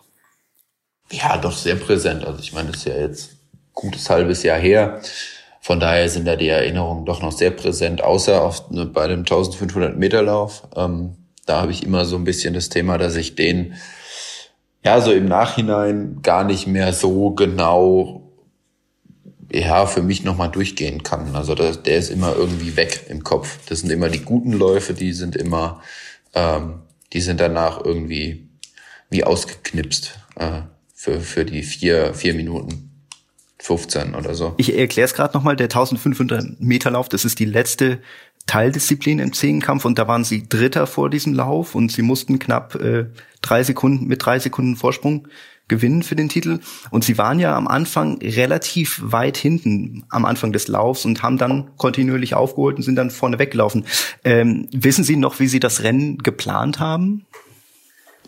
Ja, 1.10 1.36
doch 1.36 1.56
sehr 1.56 1.76
präsent. 1.76 2.24
Also 2.24 2.40
ich 2.40 2.52
meine, 2.52 2.70
das 2.70 2.78
ist 2.78 2.86
ja 2.86 2.98
jetzt 2.98 3.36
gutes 3.72 4.10
halbes 4.10 4.42
Jahr 4.42 4.58
her. 4.58 5.00
Von 5.66 5.80
daher 5.80 6.08
sind 6.08 6.28
da 6.28 6.36
die 6.36 6.46
Erinnerungen 6.46 7.04
doch 7.06 7.20
noch 7.22 7.32
sehr 7.32 7.50
präsent, 7.50 8.00
außer 8.00 8.40
auf, 8.40 8.70
ne, 8.70 8.86
bei 8.86 9.08
dem 9.08 9.22
1500 9.22 9.98
Meter 9.98 10.22
Lauf. 10.22 10.62
Ähm, 10.76 11.16
da 11.44 11.60
habe 11.60 11.72
ich 11.72 11.82
immer 11.82 12.04
so 12.04 12.14
ein 12.14 12.22
bisschen 12.22 12.54
das 12.54 12.68
Thema, 12.68 12.98
dass 12.98 13.16
ich 13.16 13.34
den 13.34 13.74
ja 14.84 15.00
so 15.00 15.10
im 15.10 15.26
Nachhinein 15.26 16.20
gar 16.22 16.44
nicht 16.44 16.68
mehr 16.68 16.92
so 16.92 17.32
genau 17.32 18.30
ja 19.52 19.86
für 19.86 20.02
mich 20.02 20.22
nochmal 20.22 20.52
durchgehen 20.52 21.02
kann. 21.02 21.34
Also 21.34 21.56
das, 21.56 21.82
der 21.82 21.96
ist 21.96 22.10
immer 22.10 22.36
irgendwie 22.36 22.76
weg 22.76 23.06
im 23.08 23.24
Kopf. 23.24 23.58
Das 23.68 23.80
sind 23.80 23.90
immer 23.90 24.08
die 24.08 24.22
guten 24.22 24.52
Läufe, 24.52 24.94
die 24.94 25.12
sind 25.12 25.34
immer, 25.34 25.82
ähm, 26.34 26.82
die 27.12 27.20
sind 27.20 27.40
danach 27.40 27.84
irgendwie 27.84 28.50
wie 29.10 29.24
ausgeknipst 29.24 30.16
äh, 30.36 30.60
für 30.94 31.20
für 31.20 31.44
die 31.44 31.64
vier 31.64 32.14
vier 32.14 32.34
Minuten. 32.34 32.85
15 33.66 34.14
oder 34.14 34.34
so. 34.34 34.54
Ich 34.58 34.78
erkläre 34.78 35.06
es 35.06 35.14
gerade 35.14 35.36
nochmal, 35.36 35.56
der 35.56 35.64
1500 35.64 36.60
Meter 36.60 36.92
Lauf, 36.92 37.08
das 37.08 37.24
ist 37.24 37.40
die 37.40 37.44
letzte 37.44 37.98
Teildisziplin 38.46 39.18
im 39.18 39.32
Zehnkampf 39.32 39.84
und 39.84 39.98
da 39.98 40.06
waren 40.06 40.22
sie 40.22 40.48
Dritter 40.48 40.86
vor 40.86 41.10
diesem 41.10 41.34
Lauf 41.34 41.74
und 41.74 41.90
sie 41.90 42.02
mussten 42.02 42.38
knapp 42.38 42.76
äh, 42.76 43.06
drei 43.42 43.64
Sekunden 43.64 44.06
mit 44.06 44.24
drei 44.24 44.38
Sekunden 44.38 44.76
Vorsprung 44.76 45.26
gewinnen 45.66 46.04
für 46.04 46.14
den 46.14 46.28
Titel 46.28 46.60
und 46.90 47.02
sie 47.02 47.18
waren 47.18 47.40
ja 47.40 47.56
am 47.56 47.66
Anfang 47.66 48.18
relativ 48.22 49.00
weit 49.02 49.36
hinten 49.36 50.04
am 50.10 50.24
Anfang 50.24 50.52
des 50.52 50.68
Laufs 50.68 51.04
und 51.04 51.24
haben 51.24 51.36
dann 51.36 51.76
kontinuierlich 51.76 52.34
aufgeholt 52.34 52.76
und 52.76 52.84
sind 52.84 52.94
dann 52.94 53.10
vorne 53.10 53.40
weggelaufen. 53.40 53.84
Ähm, 54.22 54.68
wissen 54.70 55.02
Sie 55.02 55.16
noch, 55.16 55.40
wie 55.40 55.48
Sie 55.48 55.58
das 55.58 55.82
Rennen 55.82 56.18
geplant 56.18 56.78
haben? 56.78 57.26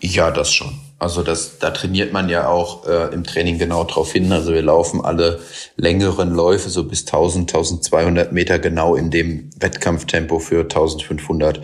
Ja, 0.00 0.32
das 0.32 0.52
schon. 0.52 0.72
Also 0.98 1.22
das, 1.22 1.58
da 1.58 1.70
trainiert 1.70 2.12
man 2.12 2.28
ja 2.28 2.48
auch 2.48 2.86
äh, 2.86 3.14
im 3.14 3.22
Training 3.22 3.58
genau 3.58 3.84
drauf 3.84 4.12
hin. 4.12 4.32
Also 4.32 4.52
wir 4.52 4.62
laufen 4.62 5.04
alle 5.04 5.40
längeren 5.76 6.34
Läufe 6.34 6.70
so 6.70 6.84
bis 6.84 7.06
1000, 7.06 7.48
1200 7.50 8.32
Meter 8.32 8.58
genau 8.58 8.96
in 8.96 9.10
dem 9.10 9.50
Wettkampftempo 9.60 10.40
für 10.40 10.62
1500. 10.62 11.60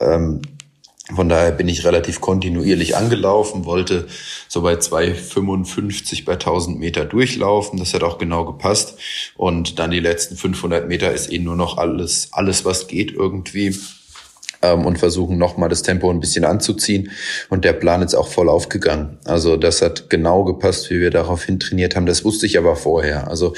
Ähm, 0.00 0.40
von 1.14 1.28
daher 1.28 1.50
bin 1.50 1.68
ich 1.68 1.84
relativ 1.84 2.20
kontinuierlich 2.20 2.96
angelaufen, 2.96 3.64
wollte 3.64 4.06
so 4.48 4.62
bei 4.62 4.74
2,55 4.74 6.24
bei 6.24 6.34
1000 6.34 6.78
Meter 6.78 7.04
durchlaufen. 7.04 7.78
Das 7.78 7.92
hat 7.92 8.02
auch 8.02 8.16
genau 8.16 8.44
gepasst. 8.44 8.96
Und 9.36 9.78
dann 9.78 9.90
die 9.90 10.00
letzten 10.00 10.36
500 10.36 10.88
Meter 10.88 11.12
ist 11.12 11.30
eh 11.30 11.38
nur 11.38 11.56
noch 11.56 11.78
alles, 11.78 12.28
alles 12.32 12.64
was 12.64 12.86
geht 12.86 13.12
irgendwie 13.12 13.76
ähm, 14.62 14.84
und 14.84 14.98
versuchen 14.98 15.38
nochmal 15.38 15.68
das 15.68 15.82
Tempo 15.82 16.10
ein 16.10 16.20
bisschen 16.20 16.44
anzuziehen. 16.44 17.10
Und 17.48 17.64
der 17.64 17.72
Plan 17.72 18.02
ist 18.02 18.14
auch 18.14 18.28
voll 18.28 18.48
aufgegangen. 18.48 19.18
Also 19.24 19.56
das 19.56 19.82
hat 19.82 20.10
genau 20.10 20.44
gepasst, 20.44 20.90
wie 20.90 21.00
wir 21.00 21.10
daraufhin 21.10 21.58
trainiert 21.58 21.96
haben. 21.96 22.06
Das 22.06 22.24
wusste 22.24 22.46
ich 22.46 22.58
aber 22.58 22.76
vorher. 22.76 23.28
Also 23.28 23.54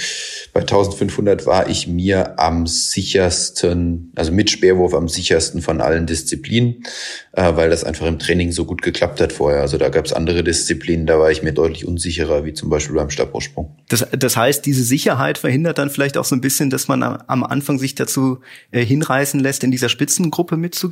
bei 0.53 0.61
1500 0.61 1.47
war 1.47 1.69
ich 1.69 1.87
mir 1.89 2.39
am 2.39 2.67
sichersten, 2.67 4.13
also 4.17 4.33
mit 4.33 4.51
Speerwurf 4.51 4.95
am 4.95 5.09
sichersten 5.09 5.63
von 5.63 5.81
allen 5.81 6.07
Disziplinen, 6.07 6.85
äh, 7.33 7.57
weil 7.57 7.71
das 7.71 7.85
einfach 7.85 8.07
im 8.07 8.19
Training 8.19 8.53
so 8.53 8.65
gut 8.65 8.83
geklappt 8.83 9.21
hat 9.21 9.33
vorher. 9.33 9.61
Also 9.61 9.79
da 9.79 9.89
gab 9.89 10.05
es 10.05 10.13
andere 10.13 10.45
Disziplinen, 10.45 11.07
da 11.07 11.19
war 11.19 11.31
ich 11.31 11.43
mir 11.43 11.53
deutlich 11.53 11.87
unsicherer, 11.87 12.45
wie 12.45 12.53
zum 12.53 12.71
Beispiel 12.71 12.95
beim 12.95 13.11
Stabhochsprung. 13.11 13.77
Das, 13.89 14.07
das 14.17 14.37
heißt, 14.37 14.65
diese 14.67 14.85
Sicherheit 14.85 15.39
verhindert 15.39 15.79
dann 15.79 15.91
vielleicht 15.91 16.17
auch 16.17 16.25
so 16.25 16.35
ein 16.37 16.41
bisschen, 16.41 16.71
dass 16.71 16.89
man 16.89 17.03
am 17.03 17.45
Anfang 17.45 17.79
sich 17.79 17.95
dazu 17.95 18.39
äh, 18.71 18.85
hinreißen 18.85 19.41
lässt, 19.41 19.65
in 19.65 19.71
dieser 19.71 19.89
Spitzengruppe 19.89 20.57
mitzugehen? 20.57 20.92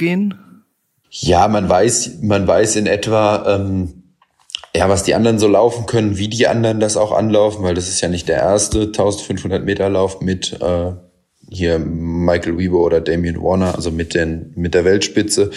Ja, 1.11 1.49
man 1.49 1.69
weiß, 1.69 2.19
man 2.23 2.47
weiß 2.47 2.77
in 2.77 2.87
etwa, 2.87 3.57
ähm, 3.57 4.05
ja, 4.75 4.89
was 4.89 5.03
die 5.03 5.15
anderen 5.15 5.39
so 5.39 5.49
laufen 5.49 5.87
können, 5.87 6.17
wie 6.17 6.29
die 6.29 6.47
anderen 6.47 6.79
das 6.79 6.97
auch 6.97 7.13
anlaufen, 7.13 7.65
weil 7.65 7.75
das 7.75 7.89
ist 7.89 8.01
ja 8.01 8.09
nicht 8.09 8.29
der 8.29 8.37
erste 8.37 8.83
1500 8.83 9.65
Meter 9.65 9.89
Lauf 9.89 10.21
mit 10.21 10.61
äh, 10.61 10.93
hier 11.53 11.81
Michael 11.81 12.57
Weber 12.57 12.79
oder 12.79 13.01
Damian 13.01 13.43
Warner, 13.43 13.75
also 13.75 13.91
mit 13.91 14.15
den 14.15 14.53
mit 14.55 14.73
der 14.73 14.85
Weltspitze. 14.85 15.51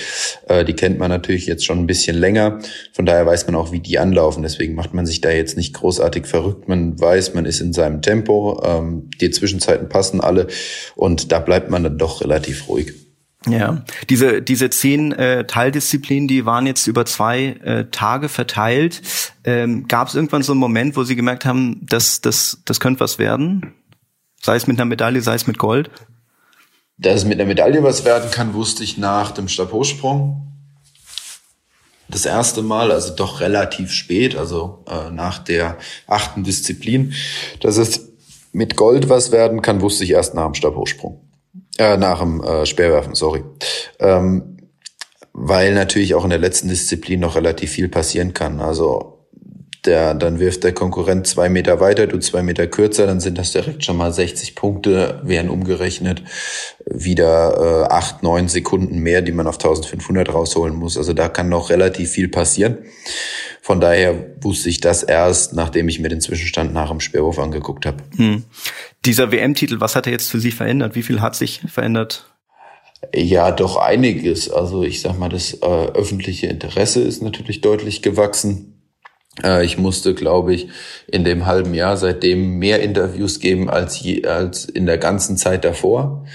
Äh, 0.47 0.65
die 0.65 0.73
kennt 0.73 0.97
man 0.97 1.09
natürlich 1.11 1.45
jetzt 1.45 1.65
schon 1.65 1.77
ein 1.77 1.87
bisschen 1.87 2.17
länger. 2.17 2.59
Von 2.93 3.05
daher 3.05 3.27
weiß 3.27 3.45
man 3.45 3.55
auch, 3.55 3.71
wie 3.71 3.79
die 3.79 3.99
anlaufen. 3.99 4.41
Deswegen 4.41 4.73
macht 4.73 4.95
man 4.95 5.05
sich 5.05 5.21
da 5.21 5.29
jetzt 5.29 5.55
nicht 5.55 5.73
großartig 5.75 6.25
verrückt. 6.25 6.67
Man 6.67 6.99
weiß, 6.99 7.35
man 7.35 7.45
ist 7.45 7.61
in 7.61 7.73
seinem 7.73 8.01
Tempo. 8.01 8.59
Ähm, 8.65 9.11
die 9.21 9.29
Zwischenzeiten 9.29 9.87
passen 9.87 10.19
alle 10.19 10.47
und 10.95 11.31
da 11.31 11.39
bleibt 11.39 11.69
man 11.69 11.83
dann 11.83 11.99
doch 11.99 12.21
relativ 12.21 12.67
ruhig. 12.67 13.02
Ja, 13.47 13.83
diese 14.09 14.41
diese 14.41 14.69
zehn 14.69 15.11
äh, 15.11 15.45
Teildisziplinen, 15.45 16.27
die 16.27 16.45
waren 16.45 16.65
jetzt 16.65 16.87
über 16.87 17.05
zwei 17.05 17.57
äh, 17.63 17.85
Tage 17.91 18.29
verteilt. 18.29 19.01
Ähm, 19.43 19.87
Gab 19.87 20.07
es 20.07 20.15
irgendwann 20.15 20.43
so 20.43 20.53
einen 20.53 20.59
Moment, 20.59 20.95
wo 20.95 21.03
Sie 21.03 21.15
gemerkt 21.15 21.45
haben, 21.45 21.85
dass 21.85 22.21
das 22.21 22.59
das 22.65 22.79
könnte 22.79 23.01
was 23.01 23.19
werden? 23.19 23.73
Sei 24.41 24.55
es 24.55 24.67
mit 24.67 24.77
einer 24.77 24.85
Medaille, 24.85 25.21
sei 25.21 25.35
es 25.35 25.47
mit 25.47 25.57
Gold? 25.57 25.89
Dass 26.97 27.15
es 27.15 27.25
mit 27.25 27.39
einer 27.39 27.47
Medaille 27.47 27.83
was 27.83 28.05
werden 28.05 28.31
kann, 28.31 28.53
wusste 28.53 28.83
ich 28.83 28.97
nach 28.97 29.31
dem 29.31 29.47
Stabhochsprung. 29.47 30.47
Das 32.09 32.25
erste 32.25 32.61
Mal, 32.61 32.91
also 32.91 33.15
doch 33.15 33.39
relativ 33.41 33.91
spät, 33.91 34.35
also 34.35 34.83
äh, 34.87 35.09
nach 35.09 35.39
der 35.39 35.77
achten 36.07 36.43
Disziplin. 36.43 37.13
Dass 37.61 37.77
es 37.77 38.09
mit 38.51 38.75
Gold 38.75 39.09
was 39.09 39.31
werden 39.31 39.61
kann, 39.61 39.81
wusste 39.81 40.03
ich 40.03 40.11
erst 40.11 40.35
nach 40.35 40.45
dem 40.45 40.53
Stabhochsprung. 40.53 41.19
Äh, 41.77 41.97
nach 41.97 42.19
dem 42.19 42.41
äh, 42.43 42.65
Speerwerfen, 42.65 43.15
sorry. 43.15 43.43
Ähm, 43.99 44.57
weil 45.33 45.73
natürlich 45.73 46.13
auch 46.13 46.23
in 46.23 46.29
der 46.29 46.39
letzten 46.39 46.69
Disziplin 46.69 47.19
noch 47.19 47.35
relativ 47.35 47.71
viel 47.71 47.89
passieren 47.89 48.33
kann. 48.33 48.59
Also 48.59 49.12
der, 49.85 50.13
dann 50.13 50.39
wirft 50.39 50.63
der 50.63 50.73
Konkurrent 50.73 51.27
zwei 51.27 51.49
Meter 51.49 51.79
weiter, 51.79 52.07
du 52.07 52.19
zwei 52.19 52.41
Meter 52.41 52.67
kürzer, 52.67 53.05
dann 53.05 53.19
sind 53.19 53.37
das 53.37 53.51
direkt 53.51 53.83
schon 53.83 53.97
mal 53.97 54.13
60 54.13 54.55
Punkte, 54.55 55.19
wären 55.23 55.49
umgerechnet 55.49 56.23
wieder 56.85 57.87
äh, 57.89 57.93
acht, 57.93 58.23
neun 58.23 58.47
Sekunden 58.47 58.99
mehr, 58.99 59.21
die 59.21 59.31
man 59.31 59.47
auf 59.47 59.55
1500 59.55 60.33
rausholen 60.33 60.75
muss. 60.75 60.97
Also 60.97 61.13
da 61.13 61.29
kann 61.29 61.49
noch 61.49 61.69
relativ 61.69 62.11
viel 62.11 62.29
passieren. 62.29 62.77
Von 63.61 63.79
daher 63.79 64.35
wusste 64.41 64.69
ich 64.69 64.81
das 64.81 65.03
erst, 65.03 65.53
nachdem 65.53 65.87
ich 65.87 65.99
mir 65.99 66.09
den 66.09 66.21
Zwischenstand 66.21 66.73
nach 66.73 66.89
dem 66.89 66.99
Speerwurf 66.99 67.39
angeguckt 67.39 67.85
habe. 67.85 67.97
Hm. 68.17 68.43
Dieser 69.05 69.31
WM-Titel, 69.31 69.79
was 69.79 69.95
hat 69.95 70.05
er 70.05 70.11
jetzt 70.11 70.29
für 70.29 70.39
Sie 70.39 70.51
verändert? 70.51 70.95
Wie 70.95 71.03
viel 71.03 71.21
hat 71.21 71.35
sich 71.35 71.61
verändert? 71.67 72.25
Ja, 73.13 73.51
doch 73.51 73.77
einiges. 73.77 74.49
Also 74.49 74.83
ich 74.83 75.01
sag 75.01 75.17
mal, 75.17 75.29
das 75.29 75.53
äh, 75.61 75.65
öffentliche 75.65 76.47
Interesse 76.47 77.01
ist 77.01 77.21
natürlich 77.21 77.61
deutlich 77.61 78.01
gewachsen. 78.01 78.72
Äh, 79.41 79.65
ich 79.65 79.77
musste, 79.77 80.13
glaube 80.13 80.53
ich, 80.53 80.67
in 81.07 81.23
dem 81.23 81.45
halben 81.45 81.73
Jahr 81.73 81.97
seitdem 81.97 82.59
mehr 82.59 82.81
Interviews 82.81 83.39
geben 83.39 83.69
als, 83.69 83.99
je, 83.99 84.25
als 84.25 84.65
in 84.65 84.85
der 84.85 84.97
ganzen 84.97 85.37
Zeit 85.37 85.63
davor. 85.63 86.25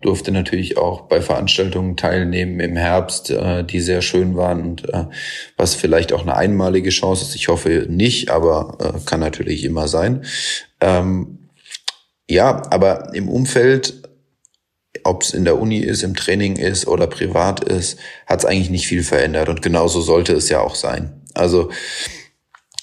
Durfte 0.00 0.32
natürlich 0.32 0.76
auch 0.76 1.02
bei 1.02 1.22
Veranstaltungen 1.22 1.96
teilnehmen 1.96 2.60
im 2.60 2.76
Herbst, 2.76 3.30
äh, 3.30 3.64
die 3.64 3.80
sehr 3.80 4.02
schön 4.02 4.36
waren 4.36 4.62
und 4.62 4.88
äh, 4.92 5.06
was 5.56 5.74
vielleicht 5.74 6.12
auch 6.12 6.22
eine 6.22 6.36
einmalige 6.36 6.90
Chance 6.90 7.24
ist. 7.24 7.34
Ich 7.34 7.48
hoffe 7.48 7.86
nicht, 7.88 8.30
aber 8.30 9.00
kann 9.06 9.20
natürlich 9.20 9.64
immer 9.64 9.88
sein. 9.88 10.24
Ähm, 10.80 11.48
ja, 12.28 12.62
aber 12.70 13.14
im 13.14 13.28
Umfeld 13.28 14.04
ob 15.02 15.22
es 15.22 15.34
in 15.34 15.44
der 15.44 15.60
Uni 15.60 15.78
ist, 15.78 16.02
im 16.02 16.14
Training 16.14 16.56
ist 16.56 16.86
oder 16.86 17.06
privat 17.06 17.62
ist, 17.62 17.98
hat 18.26 18.40
es 18.40 18.44
eigentlich 18.46 18.70
nicht 18.70 18.86
viel 18.86 19.02
verändert. 19.02 19.48
Und 19.48 19.60
genauso 19.60 20.00
sollte 20.00 20.32
es 20.32 20.48
ja 20.48 20.60
auch 20.60 20.74
sein. 20.74 21.22
Also 21.34 21.70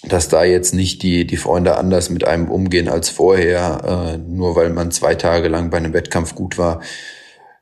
dass 0.03 0.29
da 0.29 0.43
jetzt 0.43 0.74
nicht 0.74 1.03
die, 1.03 1.27
die 1.27 1.38
Freunde 1.38 1.77
anders 1.77 2.10
mit 2.10 2.24
einem 2.25 2.50
umgehen 2.50 2.89
als 2.89 3.10
vorher, 3.10 4.15
äh, 4.15 4.17
nur 4.17 4.55
weil 4.55 4.72
man 4.72 4.91
zwei 4.91 5.15
Tage 5.15 5.48
lang 5.48 5.70
bei 5.70 5.77
einem 5.77 5.93
Wettkampf 5.93 6.34
gut 6.34 6.58
war. 6.58 6.81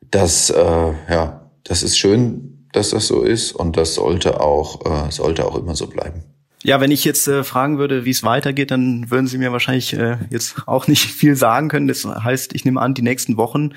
Das, 0.10 0.50
äh, 0.50 0.94
ja, 1.10 1.52
das 1.64 1.84
ist 1.84 1.98
schön, 1.98 2.68
dass 2.72 2.92
das 2.92 3.08
so 3.08 3.24
ist 3.24 3.52
und 3.52 3.78
das 3.78 3.96
sollte 3.96 4.40
auch, 4.40 4.86
äh, 4.86 5.12
sollte 5.12 5.46
auch 5.46 5.56
immer 5.56 5.76
so 5.76 5.88
bleiben. 5.88 6.24
Ja, 6.64 6.82
wenn 6.82 6.92
ich 6.92 7.06
jetzt 7.06 7.28
äh, 7.28 7.44
fragen 7.44 7.78
würde, 7.78 8.06
wie 8.06 8.10
es 8.10 8.24
weitergeht, 8.24 8.72
dann 8.72 9.10
würden 9.10 9.28
Sie 9.28 9.38
mir 9.38 9.52
wahrscheinlich 9.52 9.94
äh, 9.94 10.18
jetzt 10.30 10.56
auch 10.68 10.88
nicht 10.88 11.06
viel 11.06 11.36
sagen 11.36 11.70
können. 11.70 11.88
Das 11.88 12.06
heißt, 12.06 12.54
ich 12.54 12.66
nehme 12.66 12.82
an, 12.82 12.94
die 12.94 13.02
nächsten 13.02 13.38
Wochen 13.38 13.72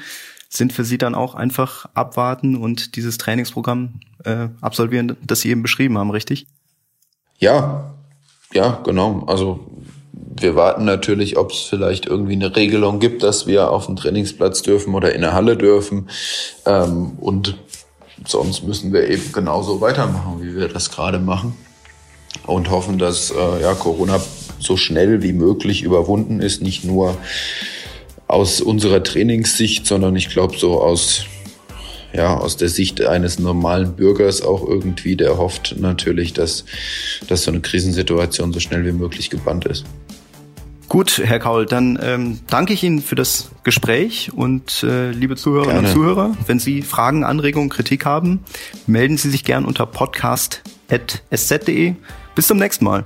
sind 0.48 0.72
für 0.72 0.84
Sie 0.84 0.98
dann 0.98 1.14
auch 1.14 1.34
einfach 1.34 1.86
abwarten 1.94 2.56
und 2.56 2.96
dieses 2.96 3.18
Trainingsprogramm 3.18 4.00
äh, 4.24 4.48
absolvieren, 4.60 5.16
das 5.24 5.40
Sie 5.40 5.50
eben 5.50 5.62
beschrieben 5.62 5.96
haben, 5.96 6.10
richtig? 6.10 6.46
Ja, 7.38 7.94
ja, 8.52 8.80
genau. 8.84 9.24
Also 9.26 9.60
wir 10.40 10.56
warten 10.56 10.84
natürlich, 10.84 11.36
ob 11.36 11.52
es 11.52 11.60
vielleicht 11.60 12.06
irgendwie 12.06 12.34
eine 12.34 12.54
Regelung 12.54 13.00
gibt, 13.00 13.22
dass 13.22 13.46
wir 13.46 13.70
auf 13.70 13.86
den 13.86 13.96
Trainingsplatz 13.96 14.62
dürfen 14.62 14.94
oder 14.94 15.14
in 15.14 15.20
der 15.20 15.32
Halle 15.34 15.56
dürfen. 15.56 16.08
Ähm, 16.66 17.12
und 17.20 17.56
sonst 18.26 18.62
müssen 18.64 18.92
wir 18.92 19.08
eben 19.08 19.32
genauso 19.32 19.80
weitermachen, 19.80 20.42
wie 20.42 20.56
wir 20.56 20.68
das 20.68 20.90
gerade 20.90 21.18
machen. 21.18 21.56
Und 22.46 22.70
hoffen, 22.70 22.98
dass 22.98 23.30
äh, 23.30 23.62
ja, 23.62 23.74
Corona 23.74 24.20
so 24.58 24.76
schnell 24.76 25.22
wie 25.22 25.32
möglich 25.32 25.82
überwunden 25.82 26.40
ist. 26.40 26.62
Nicht 26.62 26.84
nur 26.84 27.16
aus 28.26 28.60
unserer 28.60 29.02
Trainingssicht, 29.02 29.86
sondern 29.86 30.16
ich 30.16 30.30
glaube 30.30 30.56
so 30.56 30.80
aus 30.80 31.26
ja, 32.12 32.36
aus 32.36 32.56
der 32.56 32.68
Sicht 32.68 33.02
eines 33.02 33.38
normalen 33.38 33.94
Bürgers 33.94 34.42
auch 34.42 34.66
irgendwie, 34.66 35.16
der 35.16 35.38
hofft 35.38 35.76
natürlich, 35.78 36.32
dass, 36.32 36.64
dass 37.28 37.44
so 37.44 37.50
eine 37.50 37.60
Krisensituation 37.60 38.52
so 38.52 38.60
schnell 38.60 38.84
wie 38.84 38.92
möglich 38.92 39.30
gebannt 39.30 39.64
ist. 39.66 39.84
Gut, 40.88 41.22
Herr 41.24 41.38
Kaul, 41.38 41.64
dann 41.64 41.98
ähm, 42.02 42.40
danke 42.48 42.74
ich 42.74 42.82
Ihnen 42.82 43.00
für 43.00 43.14
das 43.14 43.50
Gespräch 43.62 44.30
und 44.34 44.82
äh, 44.82 45.10
liebe 45.10 45.36
Zuhörerinnen 45.36 45.84
Gerne. 45.84 45.88
und 45.88 45.94
Zuhörer, 45.94 46.36
wenn 46.46 46.58
Sie 46.58 46.82
Fragen, 46.82 47.24
Anregungen, 47.24 47.70
Kritik 47.70 48.04
haben, 48.04 48.40
melden 48.86 49.16
Sie 49.16 49.30
sich 49.30 49.42
gern 49.42 49.64
unter 49.64 49.86
podcast.sz.de. 49.86 51.94
Bis 52.34 52.46
zum 52.46 52.58
nächsten 52.58 52.84
Mal. 52.84 53.04